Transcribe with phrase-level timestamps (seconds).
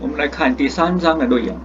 [0.00, 1.56] 我们来看第三章的内容：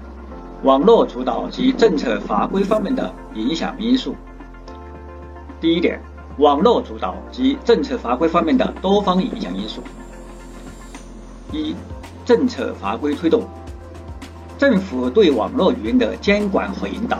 [0.63, 4.15] 网络主导及政策法规方面的影响因素。
[5.59, 5.99] 第一点，
[6.37, 9.81] 网络主导及政策法规方面的多方影响因素。
[11.51, 11.75] 一、
[12.25, 13.43] 政策法规推动，
[14.57, 17.19] 政府对网络语言的监管和引导，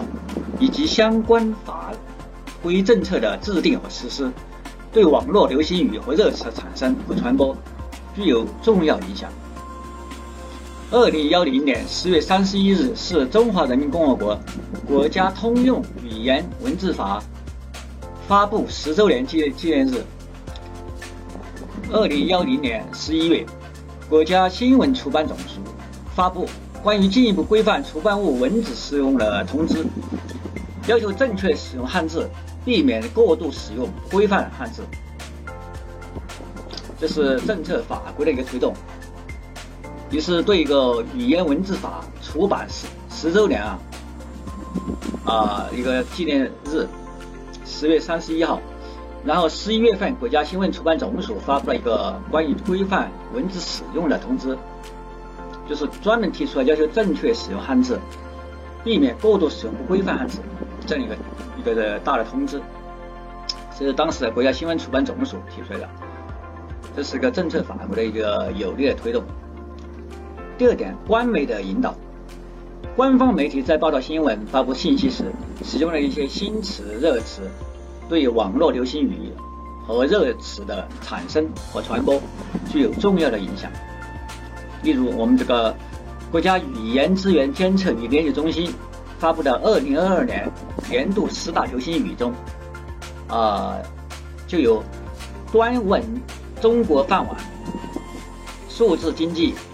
[0.59, 1.91] 以及相关法
[2.61, 4.31] 规政策的制定和实施，
[4.91, 7.55] 对网络流行语和热词的产生和传播
[8.15, 9.32] 具有重要影响。
[10.89, 14.39] 二零幺零年十月三十一日是中华人民共和国
[14.87, 17.21] 国家通用语言文字法
[18.25, 20.01] 发布十周年纪纪念日。
[21.91, 23.46] 二零幺零年十一月。
[24.10, 25.60] 国家新闻出版总署
[26.15, 26.47] 发布
[26.82, 29.85] 关于进一步规范出版物文字使用的通知，
[30.88, 32.30] 要求正确使用汉字，
[32.63, 34.81] 避免过度使用规范汉字。
[36.97, 38.73] 这是政策法规的一个推动，
[40.09, 43.80] 于是对一个语言文字法出版十十周年啊
[45.25, 46.88] 啊一个纪念日，
[47.66, 48.61] 十月三十一号。
[49.25, 54.58] 然后十一月份，国家新闻出版总署发布了一个关于规范文字使用的通知，
[55.67, 57.99] 就是专门提出了要求正确使用汉字，
[58.86, 60.39] 避免过度使用不规范汉字
[60.86, 61.16] 这样一个
[61.59, 62.61] 一个的大的通知。
[63.77, 65.89] 这是当时的国家新闻出版总署提出来的，
[66.95, 69.21] 这是个政策法规的一个有力的推动。
[70.58, 71.94] 第二点，官媒的引导，
[72.95, 75.31] 官方媒体在报道新闻、发布信息时，
[75.64, 77.44] 使用了一些新词热词。
[78.09, 79.31] 对网络流行语
[79.86, 82.19] 和热词的产生和传播
[82.72, 83.69] 具有重要的影响。
[84.81, 85.75] 例如，我们这个
[86.31, 88.73] 国家语言资源监测与研究中心
[89.19, 90.49] 发布的二零二二年
[90.89, 92.33] 年度十大流行语中，
[93.27, 93.77] 啊，
[94.47, 94.81] 就有
[95.52, 96.02] “端稳
[96.61, 97.36] 中国饭碗”、
[98.69, 99.53] “数字经济”、“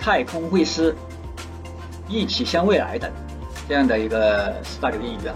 [0.00, 0.96] 太空会师”、
[2.08, 3.10] “一起向未来”等
[3.68, 5.34] 这样的一个四大流行语啊。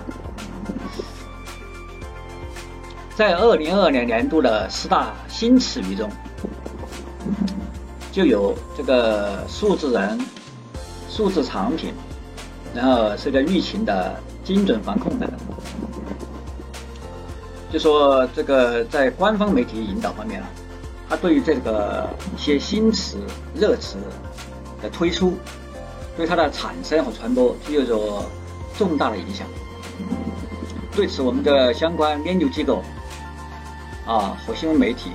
[3.15, 6.11] 在二零二二年年度的十大新词语中，
[8.11, 10.19] 就有这个数字人、
[11.09, 11.93] 数字产品，
[12.75, 15.39] 然后这个疫情的精准防控等等。
[17.71, 20.49] 就说这个在官方媒体引导方面啊，
[21.09, 23.19] 它对于这个一些新词、
[23.55, 23.97] 热词
[24.85, 25.37] 的推出，
[26.17, 28.23] 对它的产生和传播具有着
[28.77, 29.47] 重大的影响。
[30.95, 32.83] 对此，我们的相关研究机构。
[34.07, 35.13] 啊，和新闻媒体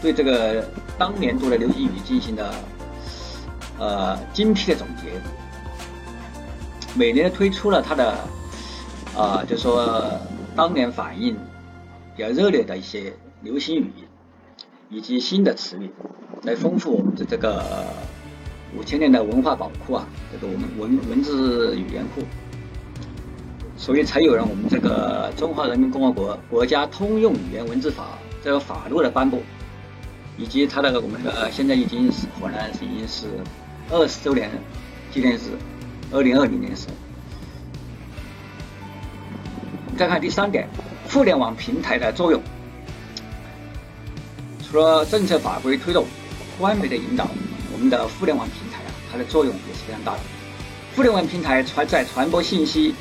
[0.00, 2.54] 对这个当年度的流行语进行了
[3.78, 5.20] 呃精辟的总结，
[6.94, 8.16] 每年推出了它的
[9.14, 10.18] 啊，就说
[10.56, 11.36] 当年反应
[12.16, 13.12] 比较热烈的一些
[13.42, 13.92] 流行语
[14.88, 15.90] 以及新的词语，
[16.44, 17.62] 来丰富我们的这个
[18.76, 22.22] 五千年的文化宝库啊，这个我们文文字语言库。
[23.76, 29.42] 所以才有了我们这个《中华人民共和国国家通用语言文字法》这个法律的颁布，
[30.36, 33.26] 以及它的我们呃现在已经是河南已经是
[33.90, 34.50] 二十周年
[35.10, 35.56] 纪念日，
[36.12, 36.88] 二零二零年时。
[39.96, 40.68] 再看第三点，
[41.10, 42.42] 互联网平台的作用，
[44.62, 46.04] 除了政策法规推动、
[46.58, 47.26] 官媒的引导，
[47.80, 50.20] 我们的互联网平台啊，它的作用也是非常大的。
[50.94, 52.94] 互联网平台传在传播信息。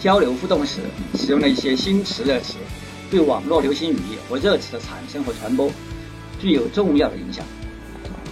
[0.00, 0.80] 交流互动时
[1.14, 2.54] 使用了一些新词热词，
[3.08, 3.96] 对网络流行语
[4.28, 5.70] 和热词的产生和传播
[6.40, 7.44] 具有重要的影响。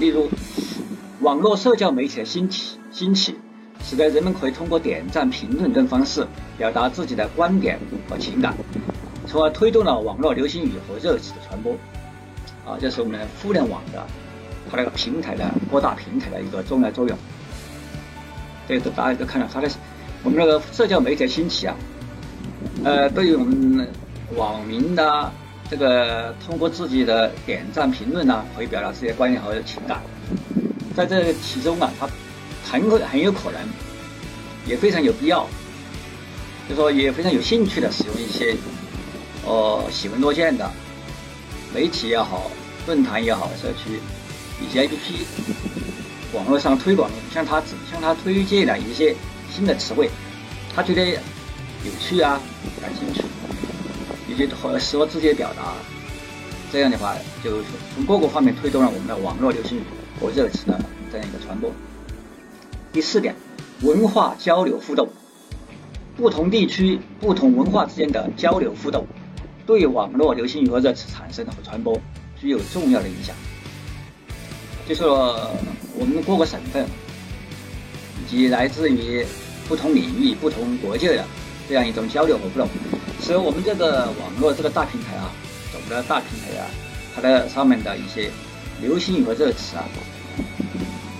[0.00, 0.28] 例如，
[1.20, 3.36] 网络社交媒体的兴起，兴起
[3.84, 6.26] 使得人们可以通过点赞、评论等方式
[6.58, 7.78] 表达自己的观点
[8.08, 8.56] 和情感，
[9.28, 11.74] 从而推动了网络流行语和热词的传播。
[12.66, 14.04] 啊，这是我们互联网的
[14.68, 17.16] 它那个平台的各大平台的一个重要作用。
[18.66, 19.70] 这个大家都看到它的。
[20.22, 21.74] 我们那个社交媒体兴起啊，
[22.84, 23.88] 呃，对于我们
[24.36, 25.32] 网民的
[25.70, 30.02] 这个通过自己的点赞、评论呢，可以表达自己的观点和情感，
[30.94, 32.06] 在这其中啊，它
[32.70, 33.60] 很可很有可能，
[34.66, 35.48] 也非常有必要，
[36.68, 38.54] 就说也非常有兴趣的使用一些
[39.46, 40.70] 哦喜闻乐见的
[41.74, 42.50] 媒体也好、
[42.86, 43.98] 论坛也好、社区
[44.60, 49.14] 以及 APP 网络上推广向他向他推荐了一些。
[49.52, 50.08] 新的词汇，
[50.72, 52.40] 他觉得有趣啊，
[52.80, 53.20] 感兴趣，
[54.28, 55.74] 以及和适合自己的表达，
[56.70, 57.60] 这样的话，就
[57.92, 59.82] 从各个方面推动了我们的网络流行语
[60.20, 60.80] 和热词的
[61.10, 61.72] 这样一个传播。
[62.92, 63.34] 第四点，
[63.80, 65.08] 文化交流互动，
[66.16, 69.04] 不同地区、不同文化之间的交流互动，
[69.66, 72.00] 对网络流行语和热词产生和传播
[72.40, 73.34] 具有重要的影响。
[74.90, 75.48] 就是说
[75.94, 76.84] 我们各个省份。
[78.22, 79.26] 以及来自于
[79.66, 81.24] 不同领域、不同国界的
[81.68, 82.68] 这样一种交流和互动，
[83.20, 85.32] 使我们这个网络这个大平台啊，
[85.72, 86.66] 总的大平台啊，
[87.12, 88.30] 它的上面的一些
[88.80, 89.84] 流行语和热词啊，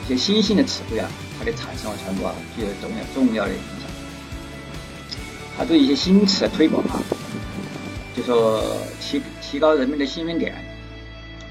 [0.05, 3.91] 一些新兴的词汇啊，它的产生和传播啊，具有重要重要的影响。
[5.59, 7.03] 它对一些新词的推广啊，
[8.17, 8.63] 就说
[9.01, 10.55] 提提高人们的兴奋点，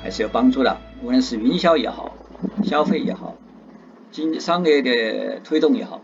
[0.02, 0.78] 还是有帮助的。
[1.04, 2.16] 无论是营销也好，
[2.64, 3.36] 消费也好。
[4.12, 6.02] 经商业的推动也好，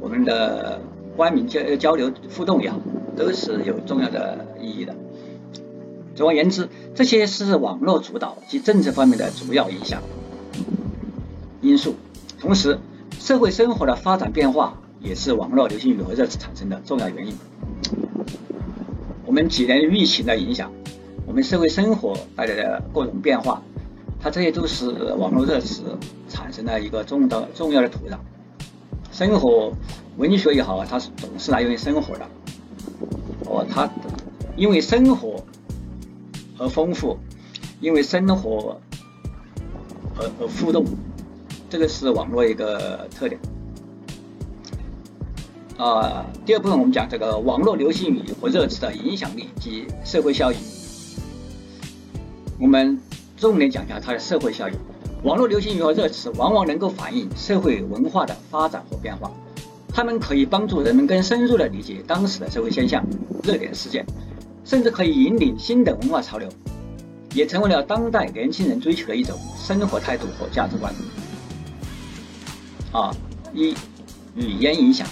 [0.00, 0.80] 我们的
[1.16, 2.78] 官民交交流互动也好，
[3.16, 4.94] 都是有重要的意义的。
[6.14, 10.00] 总而言之，这些是网络主导及政策方面的主要影响
[11.60, 11.96] 因素。
[12.40, 12.78] 同时，
[13.18, 17.34] 社会生活的发展变化也是网络流行语和热产生的重要原因。
[19.26, 20.70] 我们几年疫情的影响，
[21.26, 23.60] 我们社会生活带来的各种变化。
[24.18, 25.82] 它这些都是网络热词
[26.28, 28.16] 产生的一个重的重要的土壤。
[29.12, 29.72] 生活
[30.16, 32.26] 文学也好，它是总是来源于生活的。
[33.44, 33.88] 哦，它
[34.56, 35.44] 因为生活
[36.58, 37.18] 而丰富，
[37.80, 38.80] 因为生活
[40.18, 40.84] 而而互动，
[41.68, 43.40] 这个是网络一个特点。
[45.76, 50.58] 啊，第二部分我们讲这个网络流行语和热词的影响力及社会效应。
[52.58, 52.98] 我们。
[53.38, 54.74] 重点讲一下它的社会效应。
[55.22, 59.30] 网络流行语和热词往往能够反映社会文化的发展和变化，
[59.92, 63.04] 它们可以帮助人们更深入地理解当时的社会现象、
[63.42, 64.06] 热点事件，
[64.64, 66.48] 甚至可以引领新的文化潮流，
[67.34, 70.90] 也成为了当代年轻人追求的一种生活态度和价值观。
[72.92, 73.14] 啊，
[73.52, 73.74] 一
[74.34, 75.06] 语言影响，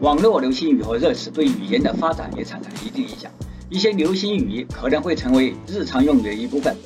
[0.00, 3.30] 网络流行语和热词对语言的发展也产生一定影响，
[3.70, 6.76] 一些流行语可能会成为日常用语的一部分。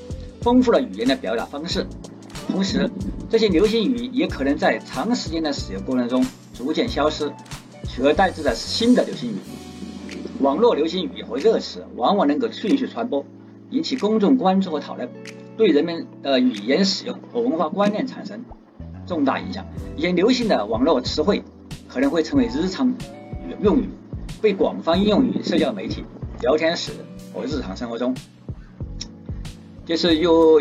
[0.43, 1.87] 丰富了语言的表达方式，
[2.47, 2.91] 同时，
[3.31, 7.33] 这些流行语也可能在长时间的使用过程中逐渐消失，
[7.89, 9.37] 取而代之的是新的流行语。
[10.41, 13.25] 网络流行语和热词往往能够迅速传播，
[13.71, 15.09] 引起公众关注和讨论，
[15.57, 18.45] 对人们的语言使用和文化观念产生
[19.07, 19.65] 重大影响。
[19.97, 21.43] 一些流行的网络词汇
[21.89, 22.93] 可能会成为日常
[23.63, 23.89] 用语，
[24.43, 26.05] 被广泛应用于社交媒体、
[26.41, 26.93] 聊天室
[27.33, 28.15] 和日常生活中。
[29.87, 30.61] 就是有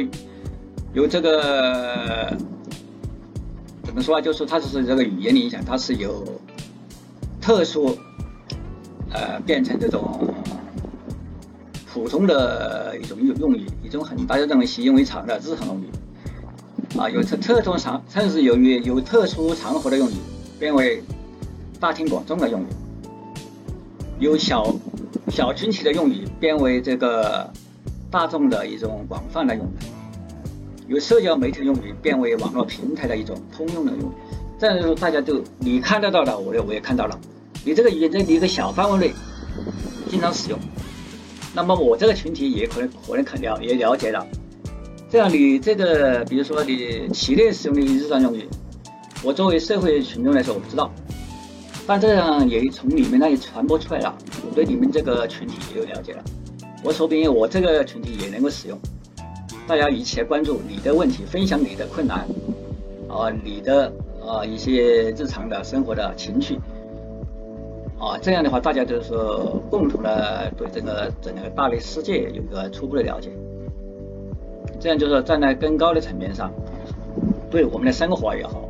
[0.94, 2.36] 有这个
[3.84, 4.22] 怎么说啊？
[4.22, 6.26] 就是它是这个语言的影响，它是有
[7.40, 7.98] 特殊
[9.12, 10.34] 呃变成这种
[11.92, 15.86] 普通的一种用用语，一种很大家认为习以为常的日常用语
[16.98, 20.16] 啊，有特特殊场甚至由于有特殊场合的用语，
[20.60, 21.02] 变为
[21.80, 22.66] 大庭广众的用语，
[24.20, 24.76] 有小
[25.34, 27.52] 小群体的用语变为这个。
[28.12, 29.70] 大众的一种广泛的用语，
[30.88, 34.14] 由社交媒体用语变为网络平台的一种通用的用语。
[34.60, 37.20] 这样说，大家都你看得到的，我也我也看到了。
[37.66, 39.12] 你这个语言在你一个小范围内
[40.12, 40.60] 经常使用，
[41.56, 44.24] 那么我这个群体也可能可能肯了也了解了。
[45.10, 48.48] 这样你这个，比如说你企业使用的日常用语，
[49.24, 50.94] 我作为社会群众来说我不知道，
[51.86, 54.16] 但这样也从你们那里传播出来了，
[54.50, 56.24] 我对你们这个群体也有了解了。
[56.84, 58.78] 我说不定我这个群体也能够使用，
[59.68, 62.20] 大家一起来关注你的问题，分享你的困难，
[63.10, 63.92] 啊，你的
[64.26, 66.56] 啊一些日常的生活的情绪，
[68.00, 73.30] 啊，这样的话大家就是说共同的对这个整个大的世界有一个初步的了解，
[74.80, 76.52] 这样就是站在更高的层面上，
[77.52, 78.70] 对我们的生活也好，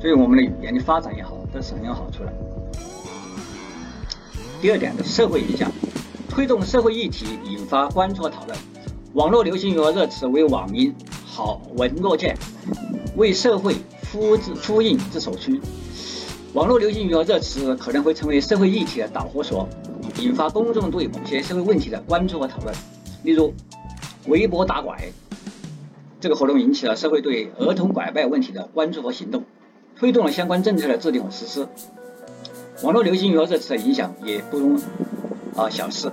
[0.00, 2.32] 对我们的语言的发展也好，都是很有好处的。
[4.60, 5.70] 第二点的社会影响。
[6.32, 8.56] 推动社会议题，引发关注和讨论。
[9.14, 10.94] 网络流行语和热词为网民
[11.26, 12.38] 好文若见，
[13.16, 13.74] 为社会
[14.12, 15.60] 呼之呼应之所需。
[16.52, 19.68] 网络流行语和热词可能会成为社会议题的导火索，
[20.20, 22.72] 引发公众对某些社会问题的关注和讨论。
[23.24, 23.52] 例如，
[24.28, 25.10] 微博打拐
[26.20, 29.42] 这个活动引起了社会对儿童拐卖问题的关注和行动，
[30.00, 31.68] 推动了相关政策的制定和实施。
[32.82, 34.80] 网络流行语和热词的影响也不容。
[35.54, 36.10] 啊，小视。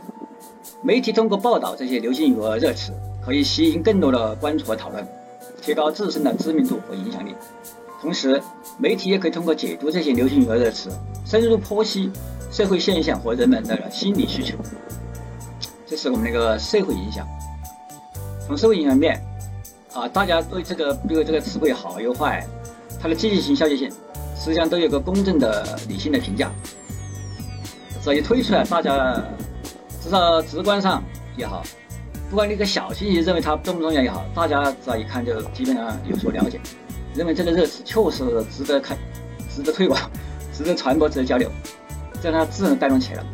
[0.81, 2.91] 媒体通过报道这些流行语和热词，
[3.25, 5.07] 可以吸引更多的关注和讨论，
[5.61, 7.33] 提高自身的知名度和影响力。
[8.01, 8.41] 同时，
[8.77, 10.89] 媒体也可以通过解读这些流行语和热词，
[11.25, 12.11] 深入剖析
[12.51, 14.57] 社会现象和人们的心理需求。
[15.85, 17.25] 这是我们那个社会影响。
[18.45, 19.17] 从社会影响面，
[19.93, 22.45] 啊，大家对这个，比如这个词汇好与坏，
[23.01, 23.89] 它的积极性、消极性，
[24.35, 26.51] 实际上都有个公正的、理性的评价。
[28.03, 29.21] 这一推出来，大家
[30.01, 31.03] 至少直观上
[31.35, 31.61] 也好，
[32.29, 36.59] 不管你个小群体认为它重不重要也好，大家只要一看就基本上有所了解。
[37.15, 38.23] 认为这个热词确实
[38.55, 38.97] 值得看、
[39.49, 39.99] 值得推广、
[40.53, 41.51] 值得传播、值得交流，
[42.21, 43.25] 这样它自然带动起来了。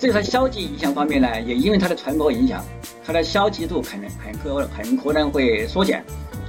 [0.00, 2.64] 至于它消极影响方面呢，也因为它的传播影响，
[3.04, 6.02] 它的消极度可能很可很可能会缩减，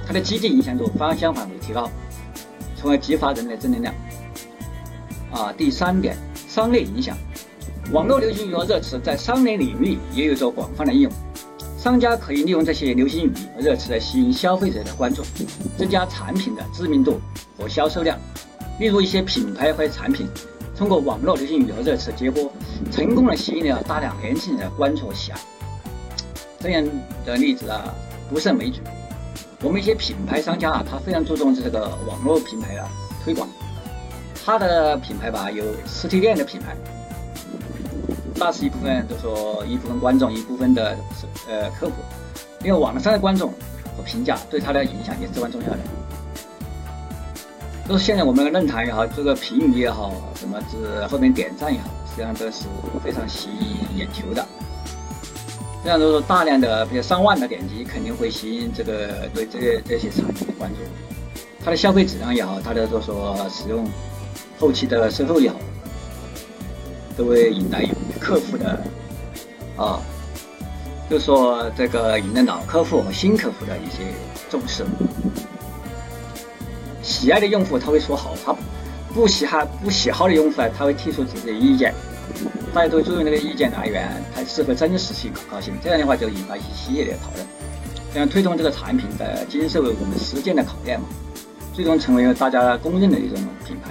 [0.06, 1.88] 它的积极影响度反相反会提高，
[2.80, 3.94] 从而激发人们的正能量。
[5.32, 6.16] 啊，第三点，
[6.48, 7.16] 商业影响，
[7.92, 11.12] 网络流行语和热词在商业领域也有着广泛的应用。
[11.76, 15.22] 商家可以利用这些流行语和热词来吸引消费者的关注，
[15.76, 17.20] 增加产品的知名度
[17.56, 18.18] 和销售量。
[18.80, 20.26] 例如，一些品牌或产品
[20.76, 22.50] 通过网络流行语和热词结合，
[22.90, 25.38] 成功的吸引了大量年轻人的关注和喜爱。
[26.60, 26.84] 这样
[27.24, 27.94] 的例子啊，
[28.28, 28.80] 不胜枚举。
[29.60, 32.88] 我们一些品牌商家啊，他非常注重这个网络品牌的
[33.24, 33.48] 推广。
[34.44, 36.76] 他的品牌吧，有实体店的品牌。
[38.38, 40.96] 大是一部分，就说一部分观众，一部分的
[41.48, 41.94] 呃客户，
[42.62, 43.50] 因为网上的观众
[43.96, 45.78] 和评价对他的影响也至关重要的。
[47.88, 52.68] 都是现在我们的论坛也好，这个评语也好，什么是后面点赞也好，实际上都是
[53.02, 54.46] 非常吸引眼球的。
[55.88, 60.76] 这样都是大量的，比如上万的点击，肯定会吸引这个对这些这些产品的关注。
[61.64, 63.88] 它的消费质量也好，它的就说使用
[64.58, 65.56] 后期的售后也好。
[67.16, 67.88] 都会引来
[68.20, 68.78] 客户的
[69.78, 69.98] 啊，
[71.08, 74.12] 就说这个引来老客户和新客户的一些
[74.50, 74.84] 重视。
[77.02, 78.54] 喜爱的用户他会说好，他
[79.14, 81.94] 不喜好不喜好的用户呢，他会提出自己的意见。
[82.74, 85.74] 大家都注意那个意见来源，它是否真实性可靠性。
[85.82, 87.46] 这样的话就引发一系列的讨论，
[88.12, 91.06] 这样推动这个产品的经受我们实践的考验嘛，
[91.72, 93.90] 最终成为了大家公认的一种品牌。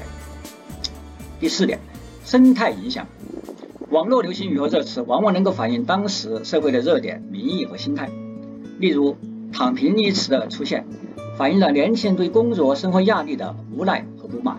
[1.39, 1.79] 第四点。
[2.25, 3.07] 生态影响，
[3.89, 8.09] 网络流行语和热词往往能够反映当时社会的热点、民意和心态。
[8.79, 9.15] 例如
[9.53, 10.85] ，“躺平”一词的出现，
[11.37, 14.57] 反映了年轻人对工作、生活压力的无奈和不满；“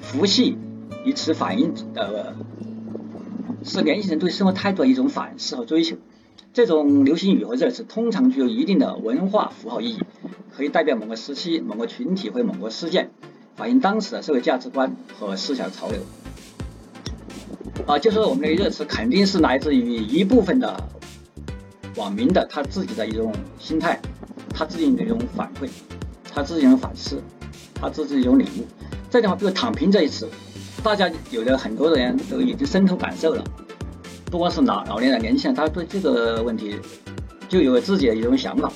[0.00, 0.56] 佛系”
[1.04, 2.34] 一词反映的
[3.64, 5.96] 是年轻人对生活态度的一种反思和追求。
[6.52, 10.00] 这种流行语和热词通常具有一定的文化符号意义，
[10.54, 13.10] 可以代表某个时期、某个群体或某个事件，
[13.56, 16.00] 反映当时的社会价值观和思想潮流。
[17.86, 20.88] 啊，就说我们的热词肯定是来自于一部分的
[21.96, 24.00] 网民的他自己的一种心态，
[24.50, 25.68] 他自己的一种反馈，
[26.32, 27.20] 他自己的一种反思，
[27.74, 28.64] 他自己一种领悟。
[29.10, 30.28] 这句话，比如“躺平”这一词，
[30.84, 33.42] 大家有的很多人都已经深同感受了，
[34.30, 36.78] 不光是老老年人、年轻人，他对这个问题
[37.48, 38.70] 就有自己的一种想法，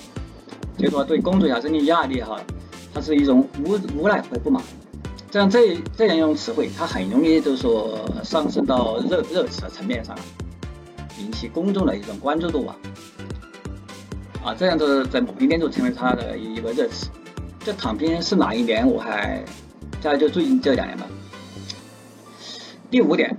[0.78, 2.40] 就说对工作呀、经济压力哈，
[2.94, 4.62] 他是一种无无奈和不满。
[5.30, 10.16] 这样这这样一种词汇，它很容易就说上升到热热词的层面上，
[11.20, 12.74] 引起公众的一种关注度吧，
[14.42, 17.10] 啊，这样子在某一年就成为它的一个热词。
[17.60, 18.88] 这躺平是哪一年？
[18.88, 19.44] 我还
[20.00, 21.04] 大家就最近这两年吧。
[22.90, 23.36] 第五点，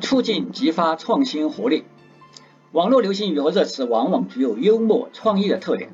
[0.00, 1.84] 促进激发创新活力。
[2.72, 5.90] 网络流行语和热词往往具有幽默创意的特点，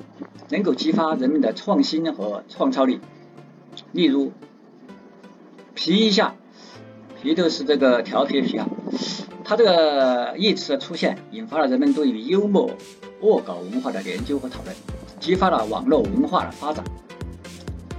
[0.49, 2.99] 能够激发人们的创新和创造力。
[3.91, 4.31] 例如。
[5.77, 6.35] 皮一下，
[7.21, 8.65] 皮就是这个调皮的皮啊。
[9.43, 12.71] 它这个一词的出现，引发了人们对于幽默
[13.19, 14.73] 恶搞文化的研究和讨论，
[15.19, 16.83] 激发了网络文化的发展。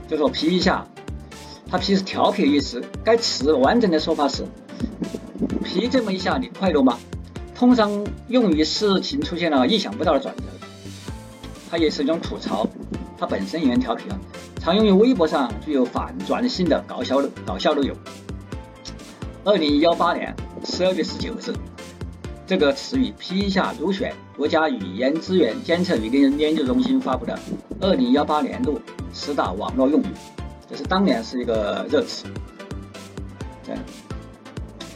[0.08, 0.88] 就说皮一下，
[1.70, 2.82] 它皮是调皮的意思。
[3.04, 4.46] 该词完整的说法是：
[5.66, 6.96] 皮这么一下，你快乐吗？
[7.54, 10.42] 通常用于事情出现了意想不到的转折。
[11.68, 12.66] 它也是一种吐槽，
[13.18, 14.18] 它本身也很调皮啊。
[14.60, 17.96] 常用于微博上具有反转性的搞笑搞笑内容。
[19.44, 21.52] 二零幺八年十二月十九日，
[22.46, 27.38] 这个词语批下入选国家语言资源监测与研研究中心发布的
[27.80, 28.80] 二零幺八年度
[29.12, 30.06] 十大网络用语，
[30.68, 32.26] 这是当年是一个热词。
[33.64, 33.80] 这样，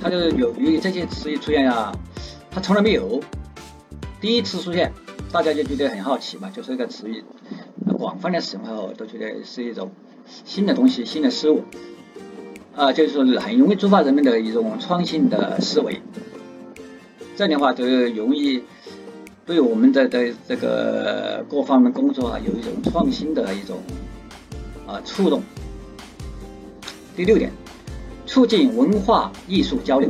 [0.02, 1.92] 它就是由于这些词语出现啊，
[2.50, 3.20] 它从来没有，
[4.20, 4.92] 第一次出现，
[5.30, 7.22] 大家就觉得很好奇嘛，就是一个词语。
[7.98, 9.90] 广泛的使用后，都觉得是一种
[10.46, 11.64] 新的东西、新的事物，
[12.74, 16.00] 啊，就是说很容易触发人们的一种创新的思维。
[17.36, 18.62] 这样的话，就容易
[19.44, 23.82] 对我们的的这个各方面工作啊，有一种创新的一种
[24.86, 25.42] 啊触动。
[27.14, 27.52] 第六点，
[28.30, 30.08] 促进文化艺术交流。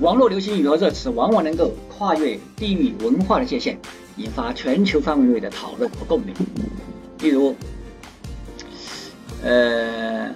[0.00, 3.78] 网络流行语和热词往往能够跨越地域文化的界限。
[4.18, 6.34] 引发全球范围内的讨论和共鸣。
[7.20, 7.56] 例如，
[9.42, 10.28] 呃，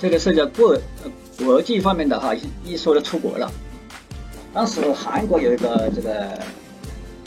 [0.00, 0.74] 这个涉及到国
[1.36, 2.34] 国际方面的哈，
[2.64, 3.52] 一说的出国了。
[4.54, 6.40] 当时韩国有一个这个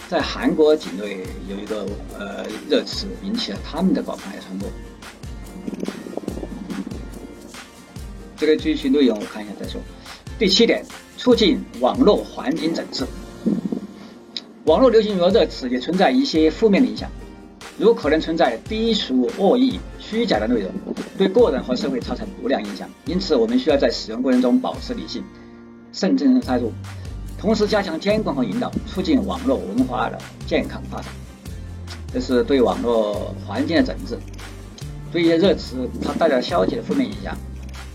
[0.09, 1.85] 在韩国境内有一个
[2.17, 4.69] 呃热词引起了他们的广泛传播。
[8.37, 9.81] 这个具体内容我看一下再说。
[10.39, 10.85] 第七点，
[11.17, 13.05] 促进网络环境整治。
[14.63, 17.09] 网络流行语和热词也存在一些负面的影响，
[17.77, 20.71] 如可能存在低俗、恶意、虚假的内容，
[21.17, 22.89] 对个人和社会造成不良影响。
[23.05, 25.23] 因此，我们需要在使用过程中保持理性、
[25.91, 26.71] 慎重的态度，
[27.39, 31.12] 同时加强监管和引导，促进网络文化的健康发展。
[32.13, 34.17] 这是对网络环境的整治。
[35.12, 37.38] 对一些热词，它带来消极的负面影响。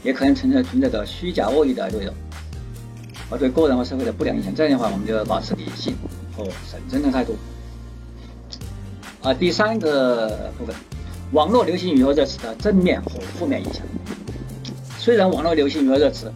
[0.05, 2.13] 也可能存在存在着虚假恶意的内容，
[3.31, 4.53] 而对个人和社会的不良影响。
[4.53, 5.95] 这样的话，我们就要保持理性
[6.37, 7.37] 和审慎的态度。
[9.23, 10.75] 啊，第三个部分，
[11.31, 13.85] 网络流行语和热词的正面和负面影响。
[14.99, 16.33] 虽然网络流行语和热词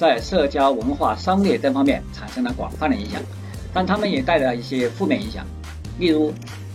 [0.00, 3.20] 在社交、文化、商业等方面产生了广泛的影响，
[3.70, 5.44] 但它们也带来了一些负面影响。
[5.98, 6.32] 例如，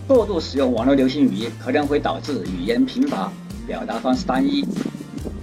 [0.08, 3.34] 过度使用网络流行语可能会导致语言贫乏，
[3.66, 4.64] 表达方式单一。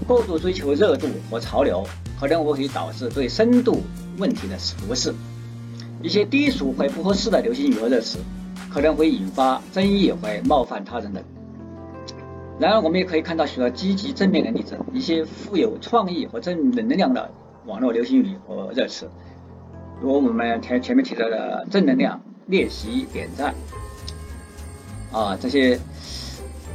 [0.07, 1.85] 过度追求热度和潮流，
[2.21, 3.81] 可能会导致对深度
[4.17, 5.11] 问题的忽视；
[6.01, 8.19] 一些低俗或不合适的流行语和热词，
[8.71, 11.21] 可能会引发争议或冒犯他人等。
[12.61, 17.29] 然而，我们也可以看到许多积极正面的例子，一些富有创意和正能量的
[17.66, 19.11] 网络流行语和热词，
[20.00, 23.54] 如我们前前面提到的正能量、练习、点赞
[25.12, 25.78] 啊这些。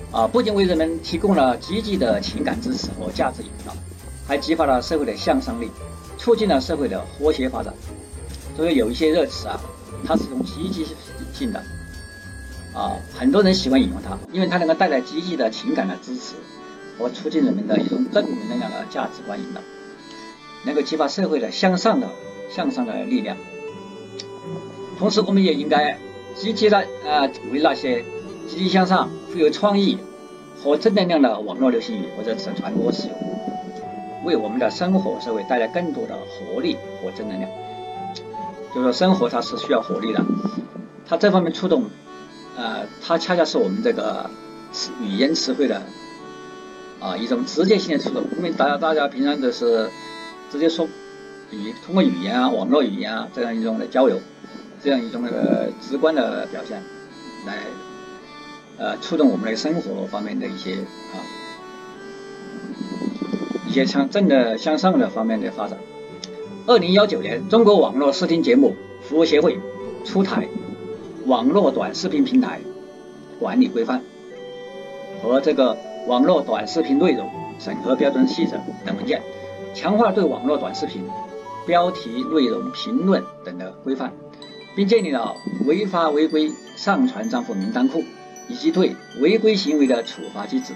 [0.09, 3.73] 啊，不仅为人们提供了积极的情感支持和价值引导，
[4.25, 5.69] 还激发了社会的向上力，
[6.17, 7.73] 促进了社会的和谐发展。
[8.55, 9.59] 所以有一些热词啊，
[10.05, 10.87] 它是一种积极
[11.33, 11.61] 性的，
[12.73, 16.35] 啊，很多人喜欢引用它，因为它能够带来积极的情感的支持
[16.97, 19.59] 和促进人们的一种正能量的价值观引导，
[20.67, 22.07] 能够激发社会的向上的
[22.51, 23.35] 向上的力量。
[24.99, 25.97] 同时，我们也应该
[26.35, 28.05] 积极的啊，为那些。
[28.47, 29.97] 积极向上、富有创意
[30.63, 33.17] 和正能量的网络流行语或者是传播使用，
[34.23, 37.51] 为我们的生活社会带来更多的活力和正能量。
[38.73, 40.23] 就是说生活它是需要活力的，
[41.05, 41.83] 它这方面触动，
[42.55, 44.29] 呃，它恰恰是我们这个
[44.71, 45.81] 词语言词汇的
[47.01, 48.23] 啊一种直接性的触动。
[48.37, 49.89] 因为大家大家平常都是
[50.49, 50.87] 直接说
[51.51, 54.19] 语通过语言啊、网络语言啊这样一种的交流，
[54.81, 56.81] 这样一种那个直观的表现
[57.45, 57.57] 来。
[58.79, 61.17] 呃，触动我们的生活方面的一些啊，
[63.67, 65.79] 一些向正的向上的方面的发展。
[66.67, 69.57] 二零幺九年，中国网络视听节目服务协会
[70.05, 70.43] 出台
[71.25, 72.61] 《网络短视频平台
[73.39, 73.99] 管理规范》
[75.23, 75.73] 和这个
[76.05, 79.23] 《网络短视频内容审核标准细则》等文件，
[79.79, 81.03] 强化对网络短视频
[81.67, 84.11] 标题、内容、评论等的规范，
[84.75, 85.35] 并建立了
[85.67, 88.03] 违法违规上传账户名单库。
[88.49, 90.73] 以及对违规行为的处罚机制。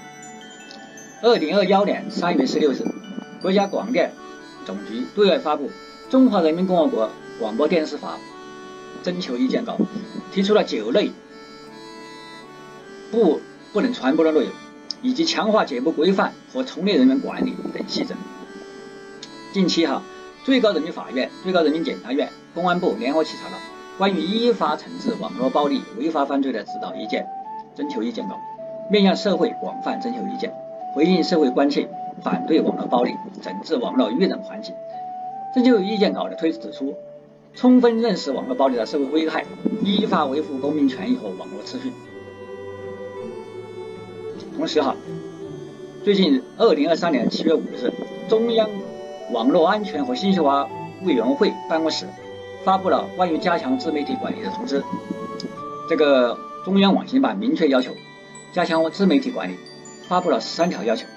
[1.24, 2.84] 二零二幺年三月十六日，
[3.42, 4.12] 国家广电
[4.66, 5.70] 总局对外发布
[6.10, 7.10] 《中华人民共和国
[7.40, 8.18] 广播电视法》
[9.06, 9.78] 征求意见稿，
[10.34, 11.14] 提出了九类
[13.10, 13.40] 不
[13.72, 14.50] 不能传播的内容，
[15.02, 18.16] 以及强化节目规范和从业人员管理等细则。
[19.54, 20.02] 近期哈，
[20.46, 23.58] 最高人民法院、最高人民检察院、公安部联合起草了
[23.98, 27.28] 关于依法惩治网络暴力违法犯罪的指导意见。
[27.76, 28.40] 征求意见稿，
[28.90, 30.54] 面向社会广泛征求意见，
[30.94, 31.88] 回应社会关切，
[32.22, 34.74] 反对网络暴力，整治网络愚人环境。
[35.54, 36.96] 征求意见稿的推指出，
[37.54, 39.46] 充分认识网络暴力的社会危害，
[39.84, 41.92] 依法维护公民权益和网络秩序。
[44.56, 44.96] 同时哈，
[46.04, 47.92] 最近二零二三年七月五日，
[48.28, 48.70] 中央
[49.32, 50.70] 网络安全和信息化
[51.04, 52.08] 委员会办公室
[52.63, 54.84] 发布了关于加强自媒体管理的通知。
[55.89, 56.38] 这个。
[56.63, 57.91] 中央网信办明确要求
[58.54, 59.56] 加强自媒体管理，
[60.08, 61.08] 发布了十三条要求。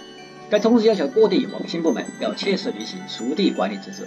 [0.49, 4.07] 该通知要求各地网信部门要切实履行属地管理职责，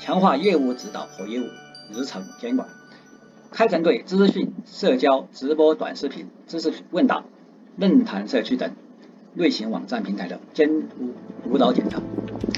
[0.00, 1.44] 强化业务指导和业务
[1.92, 2.68] 日常监管，
[3.52, 7.22] 开展对资讯、社交、直播、短视频、知识问答、
[7.76, 8.72] 论坛、社区等
[9.34, 10.86] 类型网站平台的监督
[11.44, 12.00] 督导检查，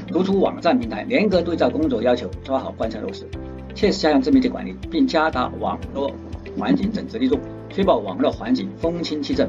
[0.08, 3.26] 督促网站平台严格对照工作要求，抓好贯彻落实，
[3.74, 6.12] 切实加强自媒体管理，并加大网络
[6.58, 7.38] 环境整治力度。
[7.70, 9.48] 确保网络环境风清气正，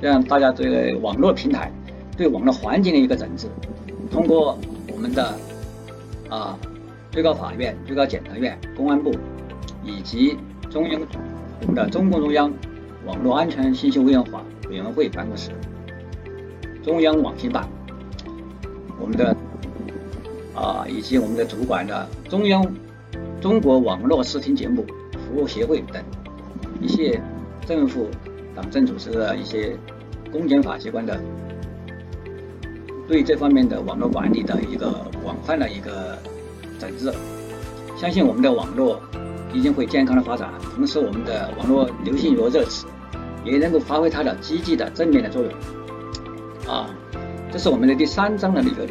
[0.00, 1.70] 让大家对网络平台、
[2.16, 3.46] 对网络环境的一个整治，
[4.10, 4.58] 通过
[4.92, 5.34] 我们的
[6.28, 6.58] 啊
[7.12, 9.14] 最高法院、最高检察院、公安部
[9.84, 10.36] 以及
[10.68, 11.00] 中央
[11.60, 12.52] 我们的中共中央
[13.06, 14.32] 网络安全信息委员会
[14.68, 15.50] 委员会办公室、
[16.84, 17.66] 中央网信办、
[19.00, 19.34] 我们的
[20.54, 22.62] 啊以及我们的主管的中央
[23.40, 26.02] 中国网络视听节目服务协会等。
[26.82, 27.18] 一些
[27.66, 28.08] 政府、
[28.54, 29.74] 党政组织的一些
[30.30, 31.18] 公检法机关的
[33.08, 36.18] 对这方面的网络管理的一个广泛的一个
[36.78, 37.10] 整治。
[37.96, 39.00] 相信我们的网络
[39.54, 42.86] 一定会健康的发展，同时我们的网络流行语热词
[43.42, 45.50] 也能够发挥它的积极的正面的作用。
[46.68, 46.88] 啊，
[47.52, 48.88] 这是我们的第三章的理论。